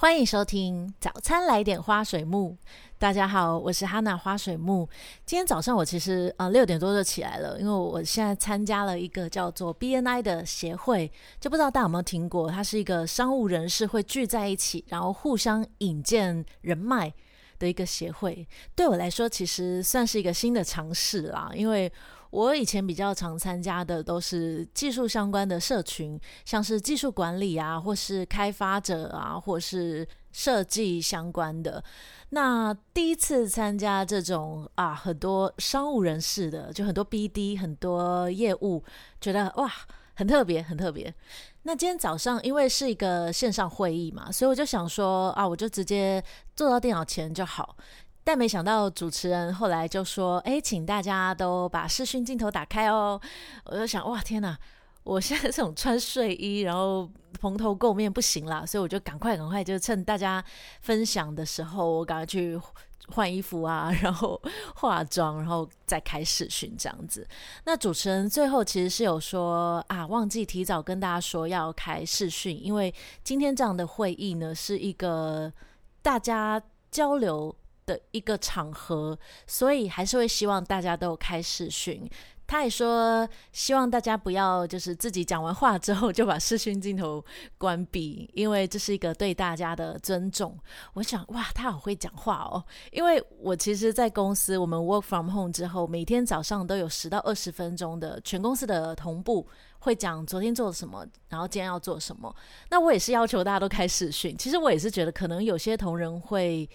[0.00, 2.56] 欢迎收听早餐来点花水木。
[2.98, 4.88] 大家好，我是哈娜花水木。
[5.26, 12.50] 今天早上我其实呃六点多就起来了，因为我现在参加了一个叫做 BNI 的协会，就不知道大家有没有听过？
[12.50, 17.12] 它是一个商务人士会聚在一起，然后互相引荐人脉
[17.58, 18.48] 的一个协会。
[18.74, 21.92] 对我来说，其实算是一个新的尝试啦，因为。
[22.30, 31.82] 我以前比较常参加的都是技术相关的社群，像是技术管理啊，或是开发者啊，或是设计相关的。
[32.30, 38.84] 那第一次参加这种啊，很多商务人士的，就很多 BD，很多业务，
[39.20, 39.68] 觉得哇，
[40.14, 41.12] 很特别，很特别。
[41.64, 46.22] 那今天早上因为是一个线上会议嘛，所以我就想说啊，我就直接
[46.54, 47.76] 坐到电脑前就好。
[48.30, 53.20] 但没想到主持人后来就说：“哎，请大家都把视讯镜头打开哦。”
[53.66, 54.56] 我就想：“哇，天哪！
[55.02, 60.44] 我现在这种穿睡衣，然后蓬头垢面不行啦，所以我就赶快赶快，就趁大家
[60.80, 62.56] 分享的时候，我赶快去
[63.08, 64.40] 换衣服啊， 然后
[64.76, 67.26] 化妆，然后再开视讯这样子。
[67.64, 75.52] 那主持人最后其实是有说啊，忘记提早跟大家说要开视讯，因为今天这样的会议呢，是一个
[76.00, 76.62] 大家
[76.92, 77.52] 交流。”
[77.90, 82.08] 的一个场合，所以还是会希望大家都开视讯。
[82.46, 87.24] 他也说，希望大家不要就是自己讲完话之后就把视讯镜头
[87.56, 90.58] 关闭，因为这是一个对大家的尊重。
[90.94, 92.64] 我想，哇，他好会讲话哦！
[92.90, 99.46] 因为我其实，在公司我们 work from home 之后，每天早上都有十到二十分钟的全公司的同步
[99.78, 102.34] 会讲昨天做了什么，然后今天要做什么。
[102.68, 104.36] 那我也是要求大家都开视讯。
[104.36, 106.68] 其实我也是觉得，可能有些同仁会。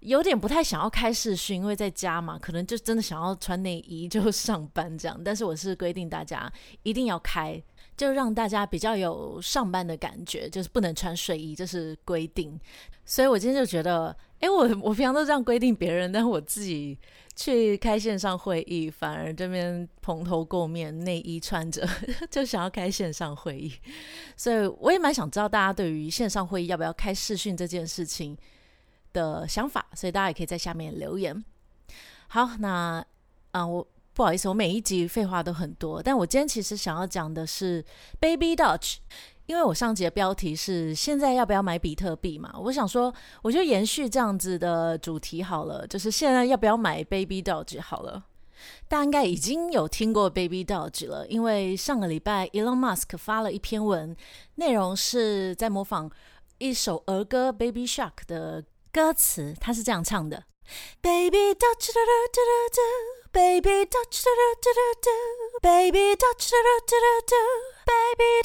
[0.00, 5.20] 有点不太想要开视讯，因为在家嘛，可能就真的想要穿内衣就 上班这样。
[5.24, 6.52] 但是我是规定大家
[6.82, 7.60] 一定要开，
[7.96, 12.58] 就让大家比较有上班的感觉，就是不能穿睡衣，这是规定。
[13.04, 16.98] 所以我今天就觉得，诶，我我平常都这样规定别人，但我自己
[17.36, 21.88] 去开线上会议，反而这边蓬头垢面，内衣穿着，
[22.30, 23.72] 就想要开线上会议。
[24.36, 28.36] 所以我也蛮想知道大家对于线上会议要不要开视讯这件事情
[29.16, 31.42] 的想法，所以大家也可以在下面留言。
[32.28, 33.02] 好，那
[33.52, 37.82] 啊，我不好意思，我每一集废话都很多，但我今天其实想要讲的是
[38.20, 38.96] Baby Doge，
[39.46, 48.22] 因为我上集的标题是现在要不要买比特币嘛，我想说，我就延续这样子的主题好了，就是现在要不要买 Baby Doge 好了。
[48.88, 54.14] 大家应该已经有听过 Baby Doge 了，因为上个礼拜 Elon Musk 发了一篇文，
[54.56, 56.10] 内容是在模仿
[56.58, 58.64] 一首儿歌 Baby Shark 的。
[58.96, 60.44] 歌词他是这样唱的
[61.02, 66.80] ：Baby Doge do do do do do，Baby Doge do do do do do，Baby Doge do do
[66.88, 68.40] do do do，Baby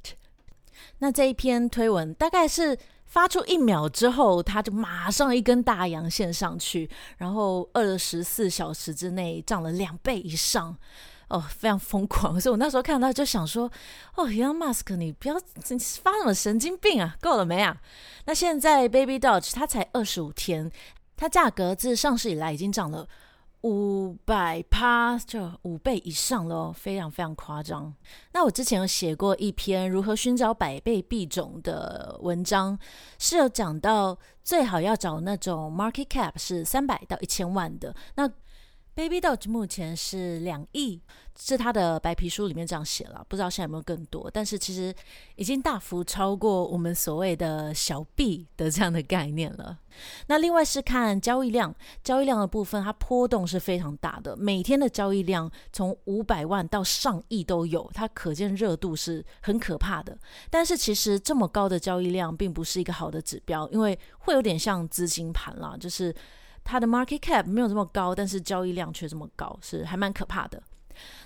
[0.00, 0.14] Doge。
[1.00, 6.88] 那这一篇推文大概是发出一秒之后，他就马上一根大阳线上去，
[7.18, 10.78] 然后二十四小时之内涨了两倍以上。
[11.28, 13.70] 哦，非常疯狂，所以我那时候看到就想说，
[14.16, 17.16] 哦，Elon Musk，你不要你发什么神经病啊？
[17.20, 17.76] 够了没啊？
[18.24, 20.70] 那现在 Baby Doge 它才二十五天，
[21.16, 23.06] 它价格自上市以来已经涨了
[23.60, 27.92] 五百趴，就五倍以上了，非常非常夸张。
[28.32, 32.78] 那我之前有写过一篇如何寻找百倍币种的文章，
[33.18, 38.26] 是有讲到最好要找那种 market cap 是三百到一千万的那。
[38.98, 41.00] Baby Dog 目前是两亿，
[41.38, 44.28] 是他的白皮书里面这样写了，不知道现在有没有更多。
[44.28, 44.92] 但是其实
[45.36, 49.78] 已经大幅超过我们所谓的小币的这样的概念了。
[50.26, 51.72] 那另外是看交易量，
[52.02, 60.18] 交易量的部分它波动是非常大的，每天的交易量从五百万到上亿都有，它可见热度是很可怕的。
[60.50, 66.12] 但是其实这么高的交易量并不是一个好的指标，因为会有点像资金盘啦，就是。
[66.70, 70.62] 它的 market cap 没有这么高，但是交易量却这么高，是还蛮可怕的。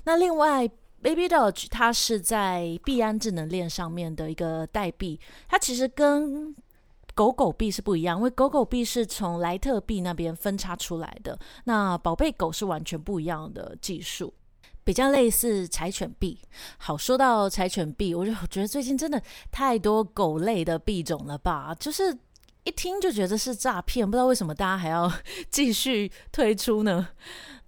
[0.05, 0.69] 那另外
[1.03, 6.55] ，Baby Doge 它是在币安智能链上面的一个代币，它其实跟
[7.17, 14.33] 狗狗币是不一样，因为狗狗币是从莱特币那边分叉出来的，那宝贝狗是完全不一样的技术，
[14.85, 16.39] 比较类似柴犬币。
[16.79, 22.17] 好，说到柴犬币，我就觉得最近真的太多狗类的币种了吧，就是。
[22.65, 25.13] 一听就觉得是诈骗，不知道为什么大家还要
[25.51, 27.09] 继续推出呢？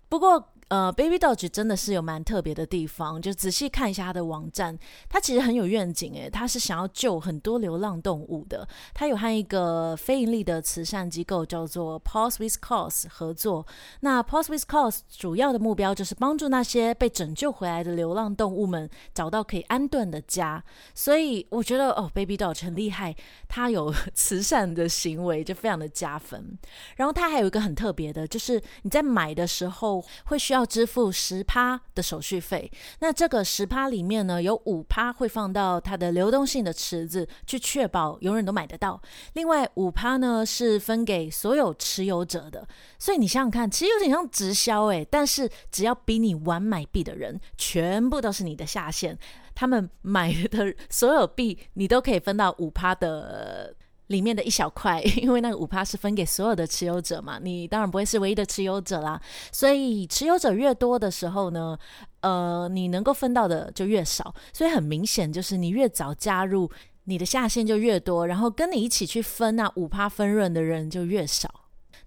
[0.08, 4.76] 不过呃，Baby Doge 真的是有蛮特别的地方，就仔细看一下它的网站，
[5.08, 8.66] 它其实很有愿景诶，它是想要救很多流浪动物的。
[8.92, 13.64] 它有和一个非盈利的慈善机构叫做 Paws with Cause 合作。
[14.00, 20.64] 那 Paws with Cause 主要的目标就是帮助那些被拯救回来的流浪动物们找到可以安顿的家。
[20.92, 23.14] 所以我觉得哦，Baby Doge 很厉害，
[23.46, 26.58] 它有 慈善的行为，就非常的加分。
[26.96, 30.63] 然后它还有一个很特别的，就是你在买的时候会需要。
[30.64, 38.98] 要支付十趴的手续费，那这个十趴里面呢，有五趴会放到它的流动性的池子，去确保永远都买得到。
[39.34, 42.66] 另外五趴呢是分给所有持有者的，
[42.98, 45.06] 所以你想想看，其实有点像直销诶。
[45.10, 49.18] 但是只要比你晚买币的人，全部都是你的下线，
[49.54, 53.76] 他们买的所有币，你都可以分到五趴的。
[54.08, 59.20] 里面的一小块， 因为那个五趴是分给所有的持有者嘛，你当然不会是唯一的持有者啦。
[59.50, 61.78] 所以持有者越多的时候呢，
[62.20, 64.34] 呃，你能够分到的就越少。
[64.52, 66.70] 所以很明显，就是你越早加入，
[67.04, 71.63] 你的下线就越多，然后跟你一起去分那五趴分润的人就越少。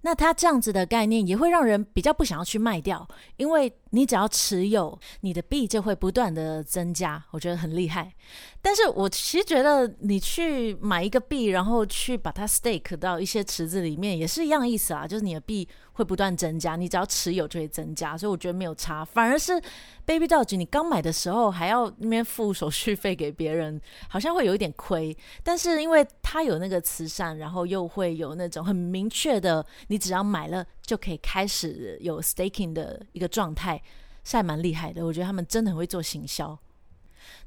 [0.08, 3.06] 那它这样子的概念也会让人比较不想要去卖掉，
[3.36, 8.14] 因为你只要持有，你的币就会不断的增加，我觉得很厉害。
[8.62, 15.68] 但是我其实觉得你去买一个币，然后去把它 stake 到一些池子里面，也是一样意思啊，就是你的币
[15.98, 19.04] 会不断增加，你只要持有就会增加，所以我觉得没有差。
[19.04, 19.60] 反而是
[20.06, 25.18] Baby Doge，你刚买的时候还要那边付手续费给别人，好像会有一点亏。
[25.44, 33.82] 但是因为它有那个慈善，然后又会有那种很明确的，你只要买了就可以开始有 staking 的一个状态，
[34.24, 35.04] 是还蛮厉害的。
[35.04, 36.56] 我觉得他们真的很会做行销。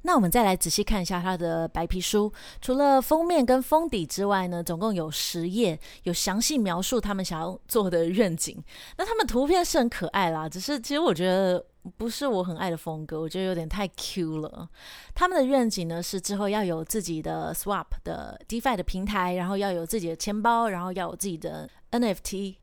[0.02, 8.62] 那我们再来仔细看一下它的白皮书，除了封面跟封底之外呢，总共有十页，有详细描述他们想要做的愿景。
[8.96, 11.62] 那他们图片是很可爱啦，只是其实我觉得
[11.98, 14.68] 不是我很爱的风格，我觉得有点太 Q 了。
[15.14, 22.56] 他们的愿景呢是之后要有自己的 Swap 的 DeFi 的平台，然后要有自己的钱包，然后要有自己的 NFT，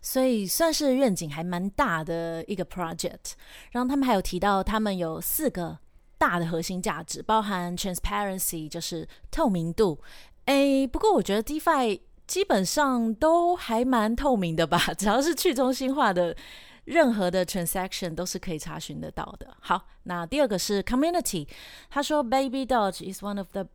[0.00, 3.32] 所以算是愿景还蛮大的一个 project。
[3.72, 5.78] 然后他们还有提到，他们有四个。
[6.18, 10.00] 大的核心价值包含 transparency，就是透明度。
[10.46, 16.36] 诶，不过我觉得 DeFi 基本上都还蛮透明的吧，只要是去中心化的，
[16.84, 19.56] 任何的 transaction 都是可以查询得到的。
[19.60, 21.48] 好，那第二个是 community，
[21.88, 23.66] 他说 Baby Doge is one of the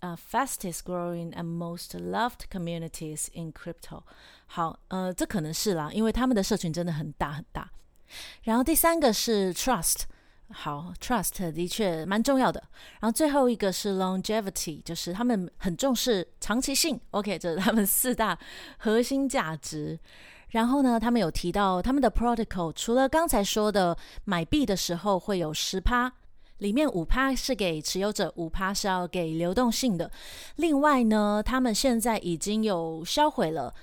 [0.00, 4.02] uh, fastest growing and most loved communities in crypto。
[4.46, 7.70] 好，呃，这可能是啦，因为他们的社群真的很大很大。
[8.42, 10.04] 然后第三个是 trust。
[10.52, 12.62] 好，trust 的确蛮重要的。
[13.00, 17.00] 然后最后一个是 longevity，就是他们很重视长期性。
[17.10, 18.38] OK，这是他们四大
[18.78, 19.98] 核心价值。
[20.50, 26.12] 然后呢，他们有提到他们的 protocol，除了刚才说的买币的时候会有十趴，
[26.58, 30.08] 里面五趴是给持有者，五趴是要给流动性的。
[30.54, 33.74] 另外呢，他们现在已经有销毁了。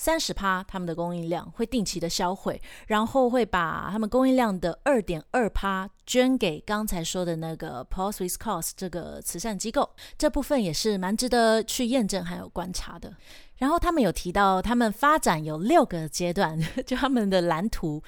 [0.00, 9.90] 三十趴，他们的供应量会定期的销毁，然后会把他们供应量的二点二趴捐给刚才说的那个 Paws with Cause 这个慈善机构。
[10.16, 13.14] 这部分也是蛮值得去验证还有观察的。
[13.58, 18.02] 然后他们有提到，他们发展有六个阶段， 就他们的蓝图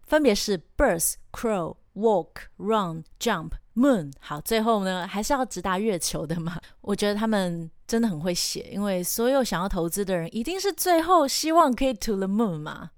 [0.00, 4.12] 分别是 Birth、Crow、Walk、Run、Jump、Moon。
[4.20, 6.60] 好，最后呢还是要直达月球的嘛？
[6.80, 7.70] 我觉得他们。
[7.84, 12.88] 真的很会写，因为所有想要投资的人，一定是最后希望可以 to the moon 嘛。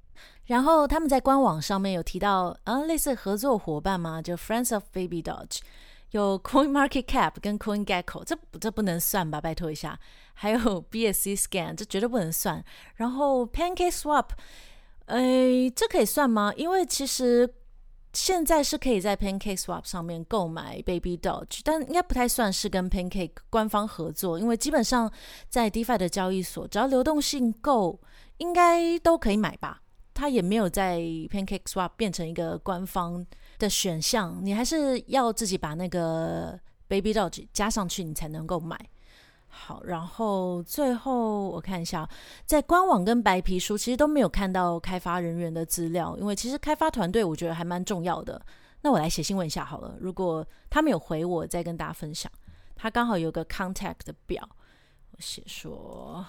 [0.44, 5.58] 然后他们在官网上面有提到，啊，类似合作伙伴嘛，就 Friends of Baby Dodge，
[6.12, 9.40] 有 Coin Market Cap 跟 Coin Gecko，这这不能算吧？
[9.40, 9.98] 拜托一下，
[10.34, 12.64] 还有 BSC Scan，这绝对不能算。
[12.94, 14.26] 然后 Pancake Swap，
[15.06, 16.52] 哎，这可以算吗？
[16.56, 17.52] 因为其实。
[18.14, 25.12] 现在是可以在 Pancake Swap 上面购买 Baby Doge，但应该不太算是跟 Pancake 官方合作，因为基本上
[25.48, 28.00] 在 DeFi 的交易所，只要流动性够，
[28.38, 29.80] 应该都可以买吧。
[30.14, 33.26] 它也没有在 Pancake Swap 变成一个官方
[33.58, 38.78] 的选项，你还是要自己把那个 Baby Doge 加上去，你才能够买。
[39.54, 42.08] 好，然后最后我看一下，
[42.44, 48.44] 在官网跟白皮书其实都没有看到开发人员的资料，因为其实开发团队我觉得还蛮重要的。
[48.82, 52.30] 那我来写信问一下好了，如果他们有回我，再跟大家分享。
[52.74, 54.46] 他刚好有个 contact 的表，
[55.12, 56.26] 我写说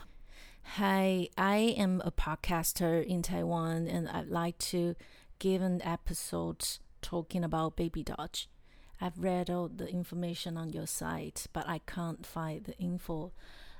[0.78, 4.96] ：Hi, I am a podcaster in Taiwan, and I'd like to
[5.40, 8.46] give an episode talking about Baby Dodge.
[9.01, 13.33] I've read all the information on your site, but I can't find the info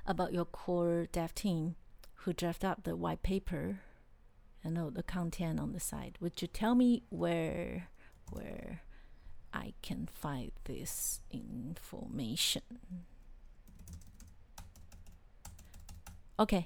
[0.05, 1.75] about your core dev team
[2.25, 3.81] who drafted up the white paper.
[4.65, 6.17] I know the content on the site.
[6.19, 7.89] Would you tell me where
[8.31, 8.81] where
[9.53, 12.61] I can find this information?
[16.37, 16.65] OK，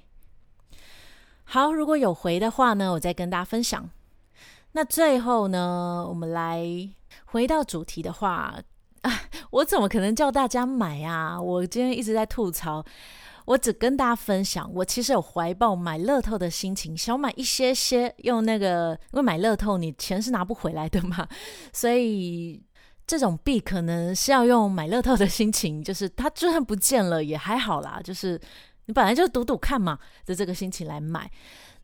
[1.44, 3.90] 好，如果有回的话呢，我再跟大家分享。
[4.73, 6.65] 那最后呢，我们来
[7.25, 8.57] 回到主题的话
[9.01, 9.11] 啊，
[9.51, 11.39] 我怎么可能叫大家买啊？
[11.39, 12.85] 我今天一直在吐槽。
[13.45, 21.27] 我只跟大家分享，我其实有怀抱买乐透的心情，想买一些些，用那个，因为买乐透你钱是拿不回来的嘛，
[21.73, 22.63] 所以
[23.07, 28.39] 这种币可能是要用买乐透的心情，就是它就算不见了也还好啦，就是
[28.85, 31.29] 你本来就赌赌看嘛的这个心情来买。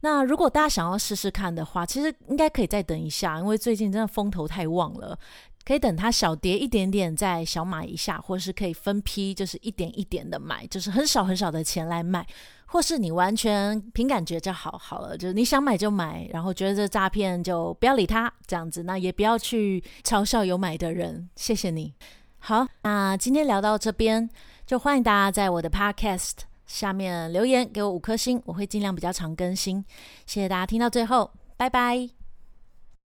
[0.02, 5.18] 那如果大家想要试试看的话，其实应该可以再等一下，因为最近真的风头太旺了。
[5.66, 12.26] 可以等它小跌一点点，再小买一下，或是可以分批，就是一点一点的买，就是很少很少的钱来买，
[12.68, 21.94] 或是你完全凭感觉就好好了，就是你想买就买，然后觉得这诈骗就不要理他，这样子，那也不要去嘲笑有买的人，谢谢你。
[22.40, 24.30] 好，那今天聊到这边，
[24.66, 29.84] 就欢迎大家在我的 Podcast 下面留言给我五颗星，我会尽量比较常更新，
[30.26, 32.17] 谢谢大家听到最后，拜拜。